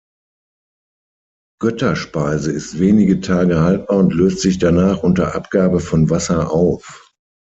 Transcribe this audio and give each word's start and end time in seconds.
Götterspeise 1.61 2.51
ist 2.51 2.79
wenige 2.79 3.19
Tage 3.21 3.59
haltbar 3.61 3.97
und 3.99 4.15
löst 4.15 4.39
sich 4.39 4.57
danach 4.57 5.03
unter 5.03 5.35
Abgabe 5.35 5.79
von 5.79 6.09
Wasser 6.09 6.49
auf. 6.51 7.13